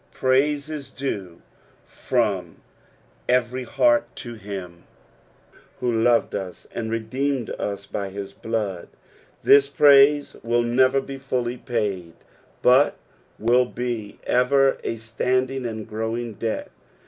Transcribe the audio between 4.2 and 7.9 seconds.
him who loved ns, and redeemed us